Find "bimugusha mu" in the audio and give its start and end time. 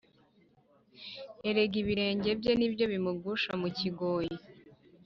2.91-3.67